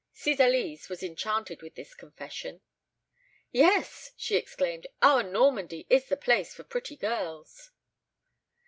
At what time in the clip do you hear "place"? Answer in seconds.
6.17-6.55